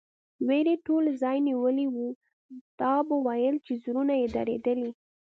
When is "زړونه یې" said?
3.83-4.27